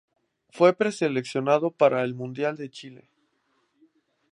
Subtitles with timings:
[0.49, 3.07] Fue preseleccionado para el Mundial de Chile.